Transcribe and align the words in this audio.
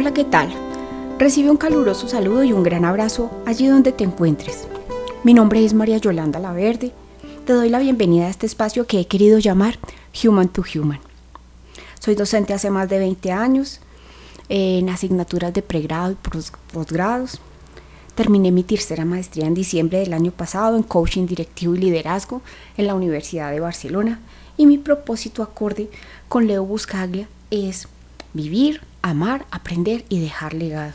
Hola, 0.00 0.14
¿qué 0.14 0.22
tal? 0.22 0.48
Recibe 1.18 1.50
un 1.50 1.56
caluroso 1.56 2.06
saludo 2.06 2.44
y 2.44 2.52
un 2.52 2.62
gran 2.62 2.84
abrazo 2.84 3.32
allí 3.46 3.66
donde 3.66 3.90
te 3.90 4.04
encuentres. 4.04 4.68
Mi 5.24 5.34
nombre 5.34 5.64
es 5.64 5.74
María 5.74 5.98
Yolanda 5.98 6.38
Laverde. 6.38 6.92
Te 7.44 7.52
doy 7.52 7.68
la 7.68 7.80
bienvenida 7.80 8.26
a 8.26 8.30
este 8.30 8.46
espacio 8.46 8.86
que 8.86 9.00
he 9.00 9.08
querido 9.08 9.40
llamar 9.40 9.76
Human 10.22 10.50
to 10.50 10.62
Human. 10.72 11.00
Soy 11.98 12.14
docente 12.14 12.54
hace 12.54 12.70
más 12.70 12.88
de 12.88 13.00
20 13.00 13.32
años 13.32 13.80
en 14.48 14.88
asignaturas 14.88 15.52
de 15.52 15.62
pregrado 15.62 16.12
y 16.12 16.16
posgrados. 16.72 17.40
Terminé 18.14 18.52
mi 18.52 18.62
tercera 18.62 19.04
maestría 19.04 19.46
en 19.46 19.54
diciembre 19.54 19.98
del 19.98 20.12
año 20.12 20.30
pasado 20.30 20.76
en 20.76 20.84
coaching 20.84 21.26
directivo 21.26 21.74
y 21.74 21.78
liderazgo 21.78 22.40
en 22.76 22.86
la 22.86 22.94
Universidad 22.94 23.50
de 23.50 23.58
Barcelona 23.58 24.20
y 24.56 24.66
mi 24.66 24.78
propósito 24.78 25.42
acorde 25.42 25.90
con 26.28 26.46
Leo 26.46 26.64
Buscaglia 26.64 27.28
es 27.50 27.88
vivir, 28.32 28.80
amar, 29.10 29.46
aprender 29.50 30.04
y 30.08 30.20
dejar 30.20 30.54
legado. 30.54 30.94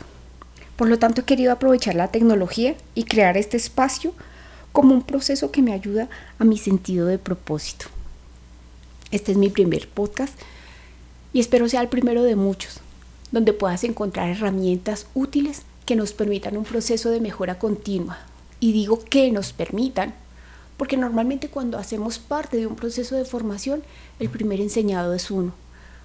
Por 0.76 0.88
lo 0.88 0.98
tanto, 0.98 1.20
he 1.20 1.24
querido 1.24 1.52
aprovechar 1.52 1.94
la 1.94 2.08
tecnología 2.08 2.74
y 2.94 3.04
crear 3.04 3.36
este 3.36 3.56
espacio 3.56 4.12
como 4.72 4.94
un 4.94 5.02
proceso 5.02 5.52
que 5.52 5.62
me 5.62 5.72
ayuda 5.72 6.08
a 6.38 6.44
mi 6.44 6.58
sentido 6.58 7.06
de 7.06 7.18
propósito. 7.18 7.86
Este 9.12 9.32
es 9.32 9.38
mi 9.38 9.50
primer 9.50 9.88
podcast 9.88 10.36
y 11.32 11.40
espero 11.40 11.68
sea 11.68 11.80
el 11.80 11.88
primero 11.88 12.24
de 12.24 12.34
muchos, 12.34 12.80
donde 13.30 13.52
puedas 13.52 13.84
encontrar 13.84 14.28
herramientas 14.28 15.06
útiles 15.14 15.62
que 15.86 15.96
nos 15.96 16.12
permitan 16.12 16.56
un 16.56 16.64
proceso 16.64 17.10
de 17.10 17.20
mejora 17.20 17.58
continua. 17.58 18.18
Y 18.58 18.72
digo 18.72 18.98
que 19.04 19.30
nos 19.30 19.52
permitan, 19.52 20.14
porque 20.76 20.96
normalmente 20.96 21.48
cuando 21.48 21.78
hacemos 21.78 22.18
parte 22.18 22.56
de 22.56 22.66
un 22.66 22.74
proceso 22.74 23.14
de 23.14 23.24
formación, 23.24 23.84
el 24.18 24.28
primer 24.28 24.60
enseñado 24.60 25.14
es 25.14 25.30
uno. 25.30 25.52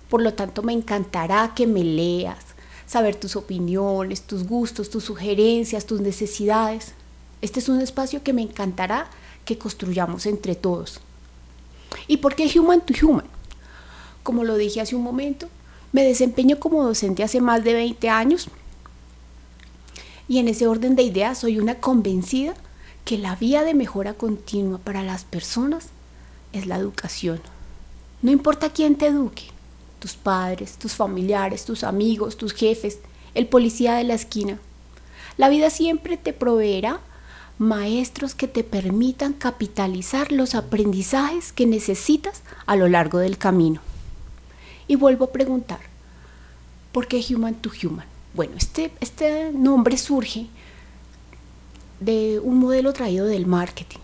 Por 0.10 0.22
lo 0.22 0.34
tanto, 0.34 0.64
me 0.64 0.74
encantará 0.74 1.54
que 1.56 1.68
me 1.68 1.84
leas, 1.84 2.44
saber 2.88 3.16
tus 3.16 3.36
opiniones, 3.36 4.24
tus 4.24 4.48
gustos, 4.48 4.90
tus 4.90 5.04
sugerencias, 5.04 5.86
tus 5.86 6.02
necesidades. 6.02 6.94
Este 7.42 7.60
es 7.60 7.70
un 7.70 7.80
espacio 7.82 8.24
que 8.24 8.34
me 8.34 8.42
encantará 8.42 9.08
que 9.46 9.58
construyamos 9.58 10.26
entre 10.26 10.56
todos. 10.56 11.00
¿Y 12.08 12.18
por 12.18 12.36
qué 12.36 12.50
Human 12.60 12.82
to 12.82 12.94
Human? 13.06 13.28
Como 14.24 14.44
lo 14.44 14.58
dije 14.58 14.82
hace 14.82 14.96
un 14.96 15.04
momento, 15.04 15.48
me 15.92 16.04
desempeño 16.04 16.60
como 16.60 16.84
docente 16.84 17.24
hace 17.24 17.42
más 17.42 17.64
de 17.64 17.74
20 17.74 18.10
años 18.10 18.50
y 20.30 20.38
en 20.38 20.48
ese 20.48 20.68
orden 20.68 20.96
de 20.96 21.04
ideas 21.04 21.40
soy 21.40 21.60
una 21.60 21.76
convencida 21.76 22.54
que 23.04 23.18
la 23.18 23.36
vía 23.36 23.64
de 23.64 23.74
mejora 23.74 24.14
continua 24.14 24.78
para 24.78 25.02
las 25.02 25.24
personas 25.24 25.88
es 26.54 26.68
la 26.68 26.78
educación. 26.78 27.42
No 28.22 28.32
importa 28.32 28.70
quién 28.70 28.96
te 28.96 29.08
eduque, 29.08 29.46
tus 30.00 30.14
padres, 30.14 30.78
tus 30.78 30.94
familiares, 30.94 31.66
tus 31.66 31.83
amigos, 31.83 32.38
tus 32.38 32.53
jefes, 32.53 33.00
el 33.33 33.47
policía 33.47 33.95
de 33.95 34.03
la 34.03 34.16
esquina. 34.16 34.59
La 35.38 35.50
vida 35.50 35.69
siempre 35.69 36.17
te 36.17 36.33
proveerá 36.33 37.00
maestros 37.58 38.36
que 38.36 38.47
te 38.47 38.64
permitan 38.64 39.33
capitalizar 39.33 40.31
los 40.31 40.56
aprendizajes 40.56 41.52
que 41.52 41.66
necesitas 41.66 42.41
a 42.66 42.75
lo 42.75 42.88
largo 42.88 43.19
del 43.19 43.38
camino. 43.38 43.81
Y 44.88 44.95
vuelvo 44.95 45.25
a 45.25 45.31
preguntar, 45.31 45.80
¿por 46.91 47.08
qué 47.08 47.23
Human 47.30 47.56
to 47.56 47.69
Human? 47.84 48.08
Bueno, 48.34 48.53
este, 48.58 48.91
este 49.02 49.52
nombre 49.52 49.97
surge 49.97 50.47
de 52.00 52.39
un 52.39 52.59
modelo 52.59 52.94
traído 52.94 53.25
del 53.25 53.45
marketing, 53.45 54.00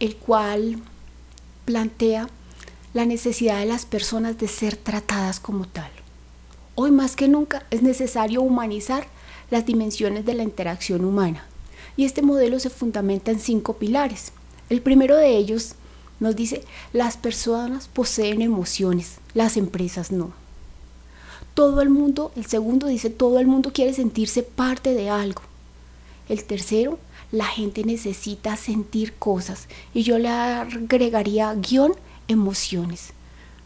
el 0.00 0.16
cual 0.16 0.82
plantea 1.64 2.28
la 2.94 3.04
necesidad 3.04 3.58
de 3.60 3.66
las 3.66 3.86
personas 3.86 4.38
de 4.38 4.48
ser 4.48 4.76
tratadas 4.76 5.40
como 5.40 5.66
tal. 5.66 5.90
Hoy 6.74 6.90
más 6.90 7.16
que 7.16 7.28
nunca 7.28 7.66
es 7.70 7.82
necesario 7.82 8.42
humanizar 8.42 9.06
las 9.50 9.66
dimensiones 9.66 10.24
de 10.24 10.34
la 10.34 10.42
interacción 10.42 11.04
humana 11.04 11.44
y 11.96 12.04
este 12.04 12.22
modelo 12.22 12.60
se 12.60 12.70
fundamenta 12.70 13.30
en 13.30 13.40
cinco 13.40 13.74
pilares. 13.74 14.32
El 14.70 14.80
primero 14.82 15.16
de 15.16 15.36
ellos 15.36 15.74
nos 16.20 16.36
dice, 16.36 16.62
las 16.92 17.16
personas 17.16 17.88
poseen 17.88 18.42
emociones, 18.42 19.16
las 19.34 19.56
empresas 19.56 20.12
no. 20.12 20.32
Todo 21.54 21.80
el 21.80 21.90
mundo, 21.90 22.30
el 22.36 22.46
segundo 22.46 22.86
dice, 22.86 23.10
todo 23.10 23.40
el 23.40 23.46
mundo 23.46 23.72
quiere 23.72 23.92
sentirse 23.92 24.42
parte 24.42 24.94
de 24.94 25.10
algo. 25.10 25.42
El 26.28 26.44
tercero, 26.44 26.98
la 27.32 27.46
gente 27.46 27.84
necesita 27.84 28.56
sentir 28.56 29.14
cosas 29.14 29.66
y 29.92 30.02
yo 30.02 30.18
le 30.18 30.28
agregaría 30.28 31.52
guion 31.54 31.92
emociones. 32.28 33.12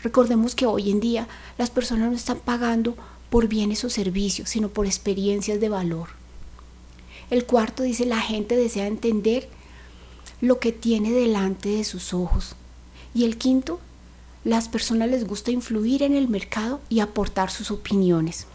Recordemos 0.02 0.54
que 0.54 0.66
hoy 0.66 0.90
en 0.90 1.00
día 1.00 1.28
las 1.58 1.70
personas 1.70 2.10
no 2.10 2.16
están 2.16 2.38
pagando 2.38 2.96
por 3.30 3.48
bienes 3.48 3.84
o 3.84 3.90
servicios, 3.90 4.48
sino 4.48 4.68
por 4.68 4.86
experiencias 4.86 5.60
de 5.60 5.68
valor. 5.68 6.08
El 7.30 7.46
cuarto 7.46 7.82
dice, 7.82 8.04
la 8.04 8.20
gente 8.20 8.56
desea 8.56 8.86
entender 8.86 9.48
lo 10.40 10.58
que 10.58 10.72
tiene 10.72 11.12
delante 11.12 11.70
de 11.70 11.84
sus 11.84 12.12
ojos. 12.12 12.56
Y 13.14 13.24
el 13.24 13.38
quinto, 13.38 13.80
las 14.44 14.68
personas 14.68 15.08
les 15.08 15.26
gusta 15.26 15.50
influir 15.50 16.02
en 16.02 16.14
el 16.14 16.28
mercado 16.28 16.80
y 16.88 17.00
aportar 17.00 17.50
sus 17.50 17.70
opiniones. 17.70 18.46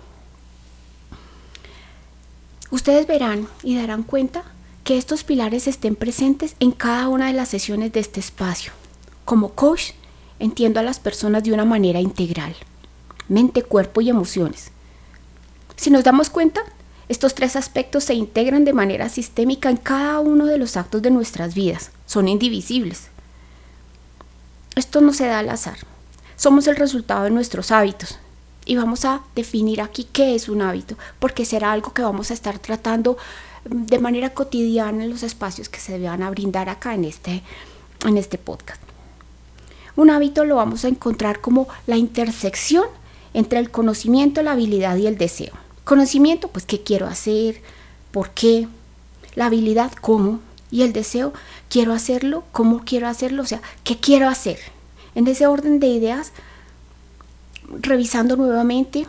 Ustedes 2.69 3.07
verán 3.07 3.47
y 3.63 3.75
darán 3.75 4.03
cuenta 4.03 4.43
que 4.83 4.97
estos 4.97 5.23
pilares 5.23 5.67
estén 5.67 5.95
presentes 5.95 6.55
en 6.59 6.71
cada 6.71 7.07
una 7.07 7.27
de 7.27 7.33
las 7.33 7.49
sesiones 7.49 7.93
de 7.93 8.01
este 8.01 8.19
espacio. 8.19 8.73
Como 9.27 9.49
coach, 9.49 9.91
entiendo 10.39 10.79
a 10.79 10.83
las 10.83 11.01
personas 11.01 11.43
de 11.43 11.51
una 11.51 11.65
manera 11.65 11.99
integral, 11.99 12.55
mente, 13.27 13.61
cuerpo 13.61 13.99
y 13.99 14.09
emociones. 14.09 14.71
Si 15.75 15.89
nos 15.89 16.05
damos 16.05 16.29
cuenta, 16.29 16.61
estos 17.09 17.35
tres 17.35 17.57
aspectos 17.57 18.05
se 18.05 18.13
integran 18.13 18.63
de 18.63 18.71
manera 18.71 19.09
sistémica 19.09 19.69
en 19.69 19.75
cada 19.75 20.21
uno 20.21 20.45
de 20.45 20.57
los 20.57 20.77
actos 20.77 21.01
de 21.01 21.11
nuestras 21.11 21.55
vidas, 21.55 21.91
son 22.05 22.29
indivisibles. 22.29 23.09
Esto 24.77 25.01
no 25.01 25.11
se 25.11 25.25
da 25.25 25.39
al 25.39 25.49
azar, 25.49 25.79
somos 26.37 26.65
el 26.67 26.77
resultado 26.77 27.25
de 27.25 27.31
nuestros 27.31 27.71
hábitos. 27.71 28.19
Y 28.63 28.77
vamos 28.77 29.03
a 29.03 29.23
definir 29.35 29.81
aquí 29.81 30.05
qué 30.05 30.35
es 30.35 30.47
un 30.47 30.61
hábito, 30.61 30.97
porque 31.19 31.43
será 31.43 31.73
algo 31.73 31.91
que 31.91 32.01
vamos 32.01 32.31
a 32.31 32.33
estar 32.33 32.59
tratando 32.59 33.17
de 33.65 33.99
manera 33.99 34.29
cotidiana 34.29 35.03
en 35.03 35.09
los 35.09 35.23
espacios 35.23 35.67
que 35.67 35.81
se 35.81 35.99
van 35.99 36.23
a 36.23 36.29
brindar 36.29 36.69
acá 36.69 36.93
en 36.93 37.03
este, 37.03 37.43
en 38.05 38.15
este 38.15 38.37
podcast. 38.37 38.86
Un 39.97 40.11
hábito 40.11 40.45
lo 40.45 40.55
vamos 40.55 40.85
a 40.85 40.87
encontrar 40.87 41.41
como 41.41 41.67
la 41.87 41.97
intersección 41.97 42.85
entre 43.33 43.59
el 43.59 43.71
conocimiento, 43.71 44.41
la 44.43 44.53
habilidad 44.53 44.95
y 44.95 45.07
el 45.07 45.17
deseo. 45.17 45.53
Conocimiento, 45.83 46.47
pues 46.47 46.65
qué 46.65 46.83
quiero 46.83 47.07
hacer, 47.07 47.61
por 48.11 48.29
qué, 48.29 48.67
la 49.35 49.47
habilidad, 49.47 49.91
cómo, 49.99 50.39
y 50.69 50.83
el 50.83 50.93
deseo, 50.93 51.33
quiero 51.69 51.93
hacerlo, 51.93 52.43
cómo 52.51 52.83
quiero 52.85 53.07
hacerlo, 53.07 53.41
o 53.41 53.45
sea, 53.45 53.61
qué 53.83 53.97
quiero 53.97 54.29
hacer. 54.29 54.59
En 55.15 55.27
ese 55.27 55.47
orden 55.47 55.79
de 55.79 55.87
ideas, 55.87 56.31
revisando 57.81 58.35
nuevamente 58.35 59.07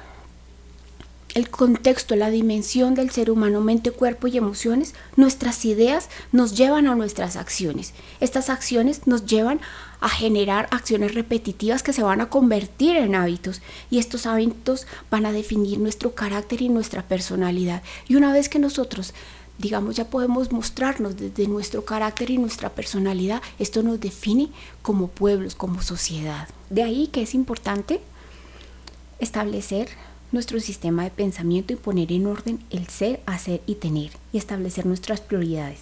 el 1.34 1.50
contexto, 1.50 2.16
la 2.16 2.30
dimensión 2.30 2.94
del 2.94 3.10
ser 3.10 3.30
humano, 3.30 3.60
mente, 3.60 3.90
cuerpo 3.90 4.26
y 4.26 4.36
emociones, 4.36 4.94
nuestras 5.16 5.64
ideas 5.64 6.08
nos 6.32 6.56
llevan 6.56 6.86
a 6.86 6.94
nuestras 6.94 7.36
acciones. 7.36 7.92
Estas 8.20 8.48
acciones 8.50 9.06
nos 9.06 9.26
llevan 9.26 9.60
a 10.00 10.08
generar 10.08 10.68
acciones 10.70 11.14
repetitivas 11.14 11.82
que 11.82 11.92
se 11.92 12.02
van 12.02 12.20
a 12.20 12.30
convertir 12.30 12.96
en 12.96 13.14
hábitos 13.14 13.60
y 13.90 13.98
estos 13.98 14.26
hábitos 14.26 14.86
van 15.10 15.26
a 15.26 15.32
definir 15.32 15.78
nuestro 15.78 16.14
carácter 16.14 16.62
y 16.62 16.68
nuestra 16.68 17.02
personalidad. 17.02 17.82
Y 18.08 18.16
una 18.16 18.32
vez 18.32 18.48
que 18.48 18.58
nosotros 18.58 19.12
digamos, 19.58 19.96
ya 19.96 20.08
podemos 20.08 20.52
mostrarnos 20.52 21.16
desde 21.16 21.48
nuestro 21.48 21.84
carácter 21.84 22.30
y 22.30 22.38
nuestra 22.38 22.70
personalidad. 22.70 23.42
Esto 23.58 23.82
nos 23.82 23.98
define 23.98 24.50
como 24.82 25.08
pueblos, 25.08 25.56
como 25.56 25.82
sociedad. 25.82 26.48
De 26.70 26.84
ahí 26.84 27.08
que 27.08 27.22
es 27.22 27.34
importante 27.34 28.00
establecer 29.18 29.88
nuestro 30.30 30.60
sistema 30.60 31.04
de 31.04 31.10
pensamiento 31.10 31.72
y 31.72 31.76
poner 31.76 32.12
en 32.12 32.26
orden 32.26 32.58
el 32.70 32.88
ser, 32.88 33.20
hacer 33.26 33.62
y 33.66 33.76
tener 33.76 34.10
y 34.32 34.38
establecer 34.38 34.86
nuestras 34.86 35.20
prioridades. 35.20 35.80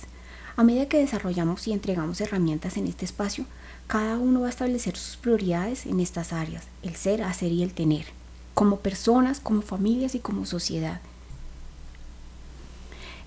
A 0.56 0.62
medida 0.62 0.88
que 0.88 0.98
desarrollamos 0.98 1.66
y 1.66 1.72
entregamos 1.72 2.20
herramientas 2.20 2.76
en 2.76 2.87
este 2.87 3.04
espacio, 3.04 3.44
cada 3.87 4.19
uno 4.19 4.40
va 4.40 4.46
a 4.46 4.50
establecer 4.50 4.96
sus 4.96 5.16
prioridades 5.16 5.87
en 5.87 6.00
estas 6.00 6.32
áreas, 6.32 6.64
el 6.82 6.94
ser, 6.94 7.22
hacer 7.22 7.52
y 7.52 7.62
el 7.62 7.72
tener, 7.72 8.06
como 8.54 8.78
personas, 8.78 9.40
como 9.40 9.62
familias 9.62 10.14
y 10.14 10.20
como 10.20 10.46
sociedad. 10.46 11.00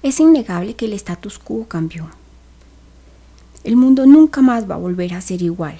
Es 0.02 0.20
innegable 0.20 0.76
que 0.76 0.86
el 0.86 0.94
status 0.94 1.38
quo 1.38 1.68
cambió. 1.68 2.10
El 3.64 3.76
mundo 3.76 4.06
nunca 4.06 4.42
más 4.42 4.70
va 4.70 4.76
a 4.76 4.80
volver 4.80 5.14
a 5.14 5.22
ser 5.22 5.42
igual. 5.42 5.78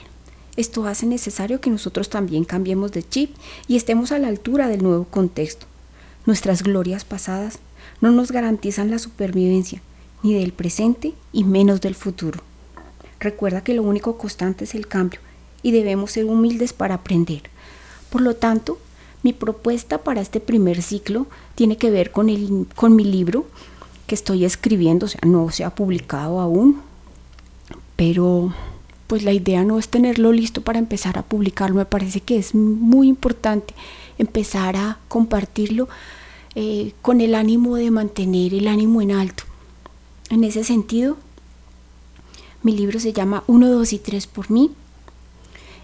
Esto 0.60 0.86
hace 0.88 1.06
necesario 1.06 1.62
que 1.62 1.70
nosotros 1.70 2.10
también 2.10 2.44
cambiemos 2.44 2.92
de 2.92 3.02
chip 3.02 3.34
y 3.70 3.78
estemos 3.78 4.12
a 4.12 4.20
la 4.20 4.28
altura 4.28 4.68
del 4.68 4.84
nuevo 4.84 5.06
contexto. 5.06 5.68
Nuestras 6.26 6.64
glorias 6.64 7.06
pasadas 7.06 7.60
no 8.02 8.12
nos 8.12 8.34
garantizan 8.34 8.92
la 8.92 9.00
supervivencia, 9.00 9.82
ni 10.22 10.34
del 10.34 10.52
presente 10.52 11.14
y 11.32 11.46
menos 11.46 11.80
del 11.80 11.96
futuro. 11.96 12.42
Recuerda 13.22 13.64
que 13.64 13.74
lo 13.74 13.84
único 13.84 14.18
constante 14.18 14.66
es 14.66 14.76
el 14.76 14.86
cambio 14.86 15.22
y 15.64 15.72
debemos 15.72 16.12
ser 16.12 16.26
humildes 16.26 16.74
para 16.74 16.96
aprender. 16.96 17.44
Por 18.10 18.20
lo 18.20 18.36
tanto, 18.36 18.80
Mi 19.22 19.34
propuesta 19.34 19.98
para 20.00 20.22
este 20.22 20.40
primer 20.40 20.82
ciclo 20.82 21.28
tiene 21.56 21.78
que 21.78 21.92
ver 21.92 22.12
con, 22.12 22.30
el, 22.30 22.68
con 22.76 22.96
mi 22.96 23.04
libro 23.04 23.46
que 24.08 24.16
estoy 24.16 24.46
escribiendo, 24.46 25.08
no 25.26 25.52
se 25.52 25.66
ha 25.66 25.76
publicado 25.76 26.40
aún, 26.40 26.82
pero 27.96 28.54
pues 29.10 29.24
la 29.24 29.34
idea 29.34 29.64
no 29.64 29.80
es 29.80 29.90
tenerlo 29.90 30.32
listo 30.32 30.62
para 30.62 30.78
empezar 30.78 31.18
a 31.18 31.24
publicarlo, 31.24 31.78
me 31.78 31.86
parece 31.86 32.22
que 32.22 32.38
es 32.38 32.54
muy 32.54 33.08
importante 33.08 33.74
empezar 34.20 34.76
a 34.76 35.00
compartirlo 35.08 35.90
eh, 36.54 36.94
con 37.02 37.20
el 37.20 37.34
ánimo 37.34 37.76
de 37.76 37.90
mantener 37.90 38.54
el 38.54 38.68
ánimo 38.68 39.02
en 39.02 39.10
alto. 39.10 39.46
En 40.30 40.44
ese 40.44 40.64
sentido, 40.64 41.18
mi 42.62 42.78
libro 42.78 43.00
se 43.00 43.12
llama 43.12 43.44
1, 43.48 43.70
2 43.70 43.94
y 43.94 43.98
3 43.98 44.28
por 44.28 44.52
mí. 44.52 44.70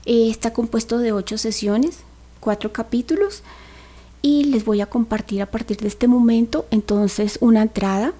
Eh, 0.05 0.29
está 0.29 0.53
compuesto 0.53 0.99
de 0.99 1.11
ocho 1.11 1.39
sesiones, 1.39 2.01
cuatro 2.39 2.73
capítulos 2.73 3.41
y 4.21 4.43
les 4.43 4.65
voy 4.65 4.81
a 4.81 4.85
compartir 4.85 5.41
a 5.41 5.47
partir 5.47 5.77
de 5.77 5.87
este 5.87 6.07
momento 6.07 6.67
entonces 6.69 7.39
una 7.41 7.63
entrada 7.63 8.13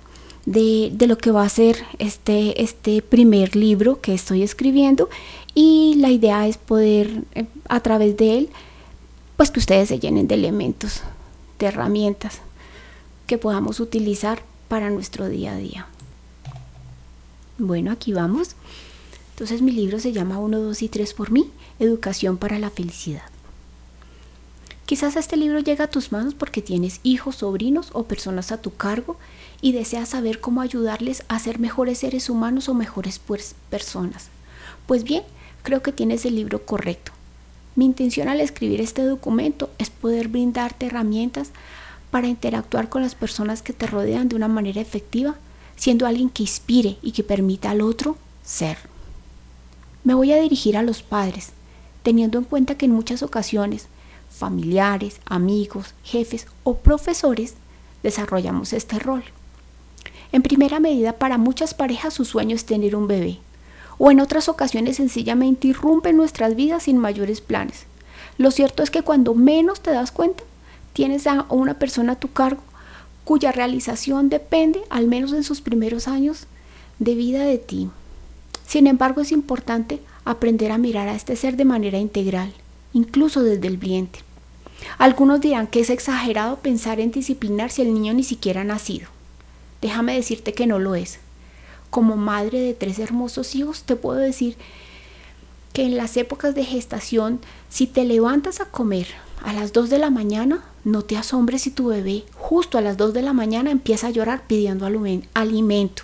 de, 0.46 0.96
lo 1.08 1.18
que 1.18 1.32
va 1.32 1.44
a 1.44 1.50
ser 1.50 1.84
este, 2.00 2.62
este 2.62 3.02
primer 3.02 3.56
libro 3.56 4.02
que 4.02 4.14
estoy 4.14 4.44
escribiendo 4.44 5.10
y 5.54 5.96
la 5.96 6.10
idea 6.10 6.48
es 6.48 6.58
poder 6.58 7.24
eh, 7.34 7.46
a 7.68 7.80
través 7.80 8.18
de 8.18 8.38
él 8.38 8.50
pues 9.38 9.52
que 9.52 9.60
ustedes 9.60 9.90
se 9.90 10.00
llenen 10.00 10.28
de 10.28 10.36
elementos, 10.36 11.02
de 11.60 11.66
herramientas 11.66 12.40
que 13.28 13.38
podamos 13.38 13.80
utilizar 13.80 14.44
para 14.68 14.90
nuestro 14.90 15.28
día 15.28 15.54
a 15.54 15.58
día. 15.58 15.88
Bueno, 17.58 17.92
aquí 17.92 18.14
vamos. 18.14 18.56
Entonces 19.32 19.62
mi 19.62 19.72
libro 19.72 20.00
se 20.00 20.14
llama 20.14 20.40
1, 20.40 20.60
2 20.60 20.82
y 20.82 20.90
3 20.90 21.14
por 21.14 21.32
mí, 21.32 21.50
Educación 21.80 22.38
para 22.38 22.60
la 22.60 22.70
Felicidad. 22.70 23.24
Quizás 24.86 25.16
este 25.16 25.36
libro 25.36 25.60
llega 25.60 25.86
a 25.86 25.90
tus 25.90 26.12
manos 26.12 26.36
porque 26.36 26.62
tienes 26.62 27.00
hijos, 27.02 27.38
sobrinos 27.38 27.90
o 27.94 28.04
personas 28.04 28.52
a 28.52 28.62
tu 28.62 28.76
cargo 28.76 29.18
y 29.60 29.72
deseas 29.72 30.10
saber 30.10 30.40
cómo 30.40 30.62
ayudarles 30.62 31.24
a 31.28 31.40
ser 31.40 31.58
mejores 31.58 32.00
seres 32.00 32.30
humanos 32.30 32.70
o 32.70 32.76
mejores 32.76 33.18
pues, 33.18 33.56
personas. 33.72 34.28
Pues 34.86 35.04
bien, 35.04 35.24
creo 35.64 35.82
que 35.82 35.92
tienes 35.92 36.24
el 36.26 36.36
libro 36.36 36.64
correcto. 36.68 37.12
Mi 37.76 37.86
intención 37.86 38.30
al 38.30 38.42
escribir 38.42 38.80
este 38.80 39.04
documento 39.04 39.72
es 39.80 39.90
poder 39.90 40.28
brindarte 40.28 40.86
herramientas 40.86 41.50
para 42.12 42.28
interactuar 42.28 42.88
con 42.88 43.02
las 43.02 43.16
personas 43.16 43.64
que 43.64 43.74
te 43.74 43.88
rodean 43.88 44.30
de 44.30 44.36
una 44.36 44.48
manera 44.48 44.80
efectiva, 44.80 45.36
siendo 45.76 46.06
alguien 46.06 46.30
que 46.30 46.44
inspire 46.44 46.98
y 47.02 47.12
que 47.12 47.24
permita 47.24 47.72
al 47.72 47.82
otro 47.82 48.18
ser. 48.44 48.78
Me 50.04 50.14
voy 50.14 50.32
a 50.32 50.40
dirigir 50.40 50.78
a 50.78 50.84
los 50.84 51.02
padres, 51.02 51.50
teniendo 52.04 52.38
en 52.38 52.44
cuenta 52.44 52.76
que 52.76 52.86
en 52.86 52.92
muchas 52.92 53.24
ocasiones 53.24 53.88
familiares, 54.36 55.20
amigos, 55.26 55.94
jefes 56.04 56.48
o 56.64 56.78
profesores, 56.78 57.56
desarrollamos 58.04 58.74
este 58.74 59.00
rol. 59.00 59.24
En 60.32 60.42
primera 60.42 60.80
medida, 60.80 61.14
para 61.14 61.38
muchas 61.38 61.74
parejas 61.74 62.14
su 62.14 62.26
sueño 62.26 62.56
es 62.56 62.66
tener 62.66 62.96
un 62.96 63.08
bebé, 63.08 63.40
o 63.98 64.12
en 64.12 64.20
otras 64.20 64.50
ocasiones 64.50 64.98
sencillamente 64.98 65.68
irrumpen 65.68 66.18
nuestras 66.18 66.56
vidas 66.56 66.84
sin 66.84 66.98
mayores 66.98 67.42
planes. 67.42 67.86
Lo 68.38 68.52
cierto 68.52 68.84
es 68.84 68.92
que 68.92 69.02
cuando 69.02 69.34
menos 69.34 69.82
te 69.82 69.92
das 69.92 70.12
cuenta, 70.12 70.44
tienes 70.94 71.28
a 71.28 71.46
una 71.50 71.80
persona 71.80 72.14
a 72.14 72.20
tu 72.20 72.32
cargo 72.32 72.62
cuya 73.24 73.52
realización 73.52 74.30
depende, 74.30 74.82
al 74.90 75.08
menos 75.08 75.34
en 75.34 75.44
sus 75.44 75.60
primeros 75.60 76.08
años, 76.08 76.46
de 77.00 77.16
vida 77.16 77.44
de 77.44 77.58
ti. 77.58 77.90
Sin 78.68 78.88
embargo, 78.88 79.22
es 79.22 79.32
importante 79.32 80.00
aprender 80.26 80.72
a 80.72 80.78
mirar 80.78 81.08
a 81.08 81.16
este 81.16 81.36
ser 81.36 81.58
de 81.58 81.66
manera 81.66 81.98
integral, 81.98 82.54
incluso 82.94 83.42
desde 83.42 83.68
el 83.68 83.78
vientre. 83.78 84.25
Algunos 84.98 85.42
dirán 85.42 85.68
que 85.68 85.80
es 85.82 85.90
exagerado 85.90 86.58
pensar 86.58 87.00
en 87.00 87.12
disciplinar 87.12 87.72
si 87.72 87.82
el 87.82 87.94
niño 87.94 88.14
ni 88.14 88.24
siquiera 88.24 88.62
ha 88.62 88.66
nacido. 88.66 89.08
Déjame 89.82 90.16
decirte 90.16 90.54
que 90.54 90.68
no 90.68 90.80
lo 90.80 90.96
es. 90.96 91.20
Como 91.90 92.16
madre 92.18 92.60
de 92.60 92.74
tres 92.74 93.00
hermosos 93.00 93.56
hijos, 93.56 93.84
te 93.84 93.96
puedo 93.96 94.20
decir 94.20 94.58
que 95.74 95.84
en 95.84 95.98
las 95.98 96.18
épocas 96.18 96.56
de 96.56 96.64
gestación, 96.64 97.40
si 97.70 97.86
te 97.86 98.06
levantas 98.06 98.62
a 98.62 98.66
comer 98.66 99.08
a 99.44 99.54
las 99.54 99.74
2 99.74 99.90
de 99.90 100.00
la 100.00 100.10
mañana, 100.10 100.64
no 100.86 101.02
te 101.02 101.18
asombres 101.18 101.64
si 101.64 101.72
tu 101.72 101.88
bebé 101.88 102.24
justo 102.36 102.78
a 102.78 102.82
las 102.82 102.96
2 102.98 103.14
de 103.14 103.22
la 103.22 103.34
mañana 103.34 103.72
empieza 103.72 104.08
a 104.08 104.12
llorar 104.12 104.44
pidiendo 104.48 104.88
alimento, 105.34 106.04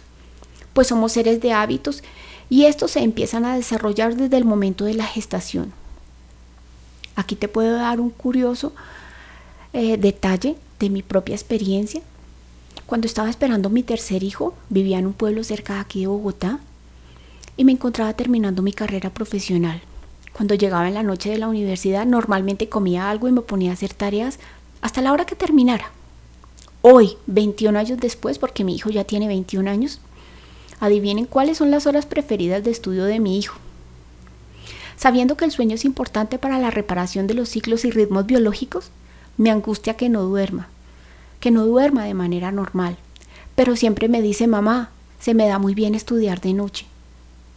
pues 0.74 0.88
somos 0.88 1.14
seres 1.14 1.40
de 1.40 1.54
hábitos 1.54 2.04
y 2.50 2.66
estos 2.66 2.92
se 2.92 3.00
empiezan 3.00 3.46
a 3.46 3.56
desarrollar 3.56 4.16
desde 4.16 4.38
el 4.38 4.46
momento 4.46 4.86
de 4.86 4.94
la 4.94 5.06
gestación. 5.06 5.72
Aquí 7.16 7.36
te 7.36 7.48
puedo 7.48 7.76
dar 7.76 8.00
un 8.00 8.10
curioso 8.10 8.74
eh, 9.74 9.98
detalle 9.98 10.56
de 10.80 10.90
mi 10.90 11.02
propia 11.02 11.36
experiencia. 11.36 12.02
Cuando 12.86 13.08
estaba 13.08 13.30
esperando 13.30 13.70
mi 13.70 13.84
tercer 13.84 14.24
hijo, 14.24 14.54
vivía 14.70 15.00
en 15.00 15.08
un 15.08 15.14
pueblo 15.14 15.44
cerca 15.44 15.76
de 15.76 15.80
aquí 15.80 16.02
de 16.02 16.08
Bogotá 16.08 16.60
y 17.58 17.66
me 17.66 17.72
encontraba 17.72 18.14
terminando 18.14 18.62
mi 18.62 18.74
carrera 18.74 19.10
profesional. 19.10 19.82
Cuando 20.34 20.56
llegaba 20.56 20.88
en 20.88 20.94
la 20.94 21.04
noche 21.04 21.30
de 21.30 21.38
la 21.38 21.48
universidad, 21.48 22.06
normalmente 22.06 22.70
comía 22.70 23.10
algo 23.10 23.28
y 23.28 23.32
me 23.32 23.42
ponía 23.42 23.72
a 23.72 23.74
hacer 23.74 23.94
tareas 23.94 24.40
hasta 24.82 25.02
la 25.02 25.12
hora 25.12 25.26
que 25.26 25.36
terminara. 25.36 25.92
Hoy, 26.82 27.18
21 27.28 27.78
años 27.78 28.00
después, 28.00 28.40
porque 28.40 28.64
mi 28.64 28.76
hijo 28.76 28.90
ya 28.90 29.04
tiene 29.04 29.28
21 29.28 29.70
años, 29.70 30.00
adivinen 30.80 31.26
cuáles 31.26 31.58
son 31.58 31.70
las 31.70 31.86
horas 31.86 32.06
preferidas 32.06 32.64
de 32.64 32.72
estudio 32.72 33.04
de 33.04 33.20
mi 33.20 33.38
hijo 33.38 33.58
sabiendo 34.98 35.38
que 35.38 35.46
el 35.46 35.52
sueño 35.52 35.76
es 35.76 35.86
importante 35.86 36.38
para 36.38 36.60
la 36.60 36.72
reparación 36.72 37.28
de 37.28 37.34
los 37.34 37.50
ciclos 37.50 37.86
y 37.86 37.92
ritmos 37.92 38.26
biológicos, 38.26 38.92
me 39.38 39.52
angustia 39.52 39.96
que 39.96 40.10
no 40.10 40.24
duerma, 40.24 40.68
que 41.40 41.52
no 41.52 41.66
duerma 41.66 42.06
de 42.06 42.14
manera 42.14 42.52
normal. 42.52 42.98
Pero 43.56 43.76
siempre 43.76 44.08
me 44.08 44.22
dice, 44.22 44.48
mamá, 44.48 44.90
se 45.20 45.34
me 45.34 45.48
da 45.48 45.60
muy 45.60 45.76
bien 45.76 45.96
estudiar 45.96 46.42
de 46.42 46.54
noche. 46.54 46.86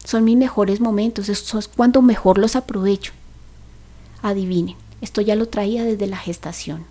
Son 0.05 0.25
mis 0.25 0.37
mejores 0.37 0.81
momentos, 0.81 1.29
eso 1.29 1.59
es 1.59 1.69
cuando 1.69 2.03
mejor 2.03 2.39
los 2.39 2.57
aprovecho. 2.57 3.13
Adivinen, 4.23 4.77
esto 5.01 5.21
ya 5.21 5.35
lo 5.35 5.47
traía 5.49 5.85
desde 5.85 6.07
la 6.07 6.19
gestación. 6.19 6.85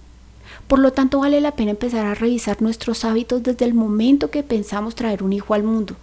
Por 0.67 0.79
lo 0.79 0.93
tanto, 0.93 1.19
vale 1.19 1.41
la 1.41 1.51
pena 1.51 1.71
empezar 1.71 2.05
a 2.05 2.15
revisar 2.15 2.61
nuestros 2.61 3.05
hábitos 3.05 3.43
desde 3.43 3.65
el 3.65 3.73
momento 3.73 4.31
que 4.31 4.43
pensamos 4.43 4.95
traer 4.95 5.23
un 5.23 5.33
hijo 5.33 5.53
al 5.53 5.63
mundo, 5.63 5.95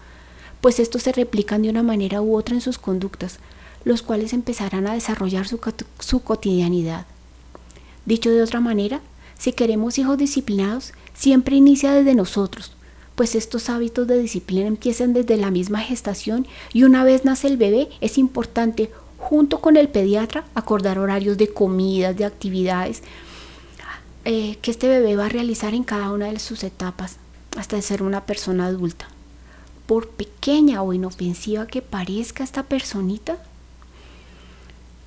pues 0.61 0.79
estos 0.79 1.03
se 1.03 1.13
replican 1.13 1.63
de 1.63 1.71
una 1.71 1.83
manera 1.83 2.21
u 2.21 2.37
otra 2.37 2.55
en 2.55 2.61
sus 2.61 2.79
conductas, 2.79 3.39
los 3.85 4.03
cuales 4.03 4.33
empezarán 4.33 4.87
a 4.87 4.95
desarrollar 4.95 5.47
su, 5.47 5.61
su 5.99 6.21
cotidianidad. 6.21 7.07
Dicho 8.05 8.31
de 8.31 8.43
otra 8.43 8.61
manera, 8.61 9.01
si 9.39 9.53
queremos 9.53 9.99
hijos 9.99 10.19
disciplinados, 10.19 10.93
siempre 11.15 11.57
inicia 11.57 11.93
desde 11.93 12.15
nosotros, 12.15 12.73
pues 13.15 13.35
estos 13.35 13.69
hábitos 13.69 14.07
de 14.07 14.19
disciplina 14.19 14.67
empiezan 14.67 15.13
desde 15.13 15.37
la 15.37 15.51
misma 15.51 15.81
gestación 15.81 16.47
y 16.73 16.85
una 16.85 17.05
vez 17.05 17.25
nace 17.25 17.49
el 17.49 17.57
bebé 17.57 17.89
es 18.01 18.19
importante, 18.19 18.91
junto 19.19 19.61
con 19.61 19.77
el 19.77 19.89
pediatra, 19.89 20.45
acordar 20.55 20.99
horarios 20.99 21.37
de 21.37 21.49
comidas, 21.49 22.17
de 22.17 22.25
actividades 22.25 23.03
eh, 24.25 24.59
que 24.61 24.71
este 24.71 24.89
bebé 24.89 25.17
va 25.17 25.27
a 25.27 25.31
realizar 25.31 25.75
en 25.75 25.85
cada 25.85 26.13
una 26.13 26.33
de 26.33 26.39
sus 26.39 26.63
etapas, 26.63 27.17
hasta 27.57 27.81
ser 27.81 28.03
una 28.03 28.27
persona 28.27 28.67
adulta. 28.67 29.09
Por 29.87 30.09
pequeña 30.09 30.83
o 30.83 30.93
inofensiva 30.93 31.67
que 31.67 31.83
parezca 31.83 32.45
esta 32.45 32.65
personita, 32.65 33.39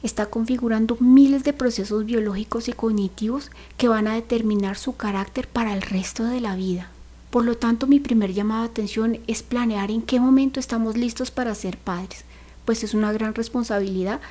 está 0.04 0.28
configurando 0.28 0.98
miles 1.00 1.44
de 1.44 1.54
procesos 1.54 2.06
biológicos 2.06 2.68
y 2.68 2.74
cognitivos 2.74 3.50
que 3.78 3.88
van 3.88 4.08
a 4.08 4.16
determinar 4.16 4.78
su 4.78 4.96
carácter 4.96 5.48
para 5.48 5.74
el 5.74 5.82
resto 5.82 6.26
de 6.26 6.42
la 6.42 6.56
vida. 6.56 6.90
Por 7.32 7.46
lo 7.46 7.58
tanto, 7.58 7.88
mi 7.88 8.00
primer 8.00 8.34
llamado 8.34 8.64
de 8.64 8.70
atención 8.70 9.20
es 9.26 9.42
planear 9.42 9.90
en 9.90 10.04
qué 10.04 10.20
momento 10.20 10.60
estamos 10.60 10.98
listos 10.98 11.32
para 11.32 11.56
ser 11.56 11.78
padres, 11.78 12.26
pues 12.66 12.84
es 12.84 12.94
una 12.94 13.12
gran 13.12 13.34
responsabilidad 13.34 14.22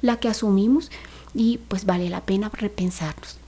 la 0.00 0.20
que 0.20 0.28
asumimos 0.28 0.90
y 1.34 1.58
pues 1.68 1.86
vale 1.86 2.08
la 2.08 2.20
pena 2.20 2.50
repensarnos. 2.52 3.38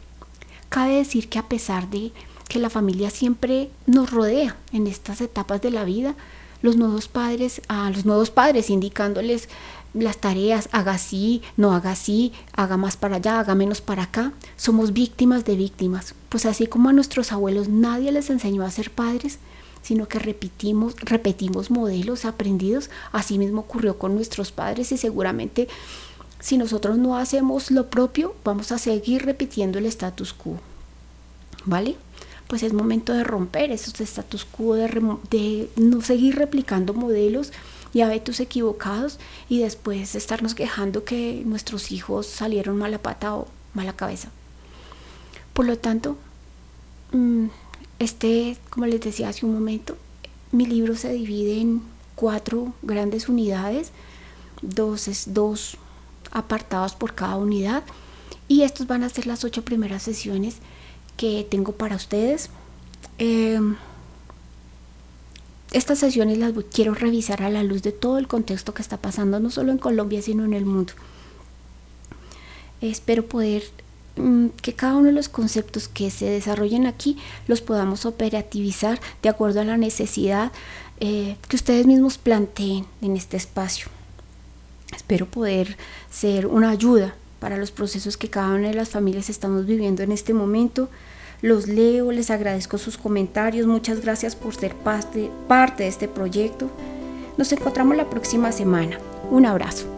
Cabe 0.69 0.97
decir 0.97 1.29
que 1.29 1.38
a 1.38 1.49
pesar 1.49 1.88
de 1.91 2.12
que 2.49 2.59
la 2.59 2.71
familia 2.71 3.11
siempre 3.11 3.71
nos 3.87 4.11
rodea 4.11 4.57
en 4.73 4.87
estas 4.87 5.21
etapas 5.21 5.61
de 5.62 5.71
la 5.71 5.85
vida, 5.85 6.14
los 6.62 6.76
nuevos 6.76 7.09
padres, 7.09 7.61
a 7.69 7.91
los 7.91 8.05
nuevos 8.05 8.31
padres 8.31 8.71
indicándoles 8.71 9.49
las 9.95 10.19
tareas, 10.19 10.69
haga 10.73 10.93
así, 10.93 11.43
no 11.57 11.73
haga 11.73 11.93
así, 11.93 12.33
haga 12.53 12.77
más 12.77 12.97
para 12.97 13.17
allá, 13.17 13.39
haga 13.39 13.55
menos 13.55 13.81
para 13.81 14.05
acá. 14.05 14.33
Somos 14.57 14.93
víctimas 14.93 15.45
de 15.45 15.57
víctimas. 15.57 16.15
Pues 16.29 16.47
así 16.47 16.67
como 16.67 16.89
a 16.89 16.93
nuestros 16.93 17.33
abuelos 17.33 17.69
nadie 17.69 18.11
les 18.13 18.29
enseñó 18.29 18.65
a 18.65 18.71
ser 18.71 18.91
padres, 18.91 19.39
sino 19.83 20.09
que 20.09 20.19
repetimos, 20.19 20.97
repetimos 21.01 21.71
modelos 21.71 22.25
aprendidos, 22.25 22.91
así 23.13 23.39
mismo 23.39 23.61
ocurrió 23.61 23.99
con 23.99 24.15
nuestros 24.15 24.51
padres 24.51 24.91
y 24.93 24.99
seguramente 24.99 25.69
si 26.41 26.59
nosotros 26.59 26.99
no 26.99 27.17
hacemos 27.17 27.71
lo 27.71 27.89
propio, 27.89 28.35
vamos 28.45 28.73
a 28.73 28.79
seguir 28.79 29.25
repitiendo 29.25 29.79
el 29.79 29.87
status 29.87 30.33
quo. 30.35 30.59
¿Vale? 31.65 31.97
Pues 32.49 32.63
es 32.63 32.75
momento 32.75 33.15
de 33.15 33.25
romper 33.25 33.71
esos 33.71 33.99
status 34.01 34.45
quo, 34.45 34.75
de, 34.75 34.89
de 35.31 35.71
no 35.77 36.03
seguir 36.03 36.37
replicando 36.37 36.93
modelos 36.93 37.53
y 37.95 38.03
hábitos 38.03 38.41
equivocados 38.41 39.19
y 39.49 39.61
después 39.61 40.15
estarnos 40.15 40.55
quejando 40.55 41.05
que 41.05 41.43
nuestros 41.47 41.93
hijos 41.93 42.27
salieron 42.27 42.77
mala 42.77 42.99
pata 42.99 43.35
o 43.35 43.49
mala 43.73 43.95
cabeza. 43.95 44.29
Por 45.55 45.67
lo 45.67 45.79
tanto, 45.79 46.19
mm, 47.13 47.47
este, 48.01 48.59
como 48.69 48.87
les 48.87 49.01
decía 49.01 49.29
hace 49.29 49.47
un 49.47 49.55
momento, 49.55 49.97
mi 50.51 50.67
libro 50.67 50.97
se 50.97 51.13
divide 51.13 51.61
en 51.61 51.83
cuatro 52.17 52.75
grandes 52.83 53.29
unidades, 53.29 53.93
dos, 54.61 55.09
dos 55.27 55.77
apartados 56.33 56.95
por 56.95 57.15
cada 57.15 57.37
unidad 57.37 57.85
y 58.49 58.63
estos 58.63 58.87
van 58.87 59.05
a 59.05 59.09
ser 59.09 59.27
las 59.27 59.45
ocho 59.45 59.65
primeras 59.65 60.03
sesiones 60.03 60.57
que 61.17 61.47
tengo 61.49 61.73
para 61.73 61.97
ustedes. 61.97 62.51
Em, 63.19 63.77
estas 65.75 65.99
sesiones 65.99 66.38
las 66.38 66.52
quiero 66.73 66.95
revisar 66.95 67.43
a 67.43 67.50
la 67.50 67.64
luz 67.64 67.83
de 67.83 67.90
todo 67.90 68.19
el 68.19 68.28
contexto 68.28 68.73
que 68.75 68.83
está 68.83 68.97
pasando, 68.97 69.40
no 69.40 69.50
solo 69.50 69.73
en 69.73 69.78
Colombia, 69.78 70.23
sino 70.23 70.45
en 70.45 70.54
el 70.54 70.64
mundo. 70.64 70.93
Espero 72.81 73.26
poder 73.26 73.64
mm, 74.16 74.49
que 74.62 74.75
cada 74.75 74.95
uno 74.95 75.07
de 75.07 75.12
los 75.12 75.28
conceptos 75.28 75.88
que 75.88 76.11
se 76.11 76.26
desarrollen 76.26 76.87
aquí 76.87 77.19
los 77.49 77.61
podamos 77.61 78.07
operativizar 78.07 79.00
de 79.23 79.28
acuerdo 79.28 79.61
a 79.61 79.64
la 79.64 79.76
necesidad 79.76 80.52
eh, 81.00 81.37
que 81.49 81.57
ustedes 81.57 81.87
mismos 81.87 82.19
planteen 82.19 82.87
en 83.02 83.16
este 83.16 83.37
espacio. 83.37 83.88
Espero 84.95 85.26
poder 85.26 85.76
ser 86.09 86.47
una 86.47 86.71
ayuda 86.71 87.16
para 87.40 87.57
los 87.59 87.73
procesos 87.73 88.16
que 88.16 88.31
cada 88.31 88.54
una 88.54 88.69
de 88.69 88.75
las 88.75 88.90
familias 88.90 89.28
estamos 89.28 89.66
viviendo 89.66 90.04
en 90.04 90.12
este 90.12 90.35
momento. 90.35 90.88
Los 91.45 91.69
leo, 91.69 92.11
les 92.11 92.31
agradezco 92.31 92.79
sus 92.79 92.97
comentarios, 92.97 93.67
muchas 93.67 94.01
gracias 94.01 94.35
por 94.35 94.55
ser 94.55 94.75
parte, 94.75 95.31
de 95.77 95.89
este 95.89 96.09
proyecto. 96.09 96.71
Nos 97.37 97.53
encontramos 97.53 97.99
la 97.99 98.09
próxima 98.09 98.51
semana. 98.51 98.99
Un 99.31 99.45
abrazo. 99.45 99.94